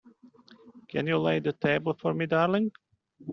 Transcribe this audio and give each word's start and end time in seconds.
Can 0.87 1.05
you 1.05 1.19
lay 1.19 1.37
the 1.39 1.53
table 1.53 1.93
for 2.01 2.11
me, 2.15 2.25
darling? 2.25 2.71